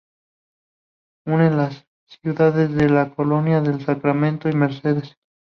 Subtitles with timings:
[1.27, 5.15] Une las ciudades de Colonia del Sacramento y Mercedes.